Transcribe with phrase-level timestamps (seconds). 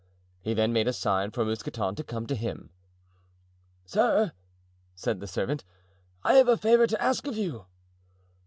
[0.41, 2.71] He then made a sign for Mousqueton to come to him.
[3.85, 4.31] "Sir,"
[4.95, 5.63] said the servant,
[6.23, 7.67] "I have a favour to ask you."